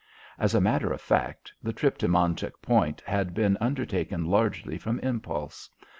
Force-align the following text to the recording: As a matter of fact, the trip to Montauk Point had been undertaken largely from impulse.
As 0.39 0.55
a 0.55 0.59
matter 0.59 0.91
of 0.91 0.99
fact, 0.99 1.53
the 1.61 1.71
trip 1.73 1.95
to 1.99 2.07
Montauk 2.07 2.59
Point 2.63 3.01
had 3.05 3.35
been 3.35 3.55
undertaken 3.61 4.25
largely 4.25 4.79
from 4.79 4.97
impulse. 5.01 5.69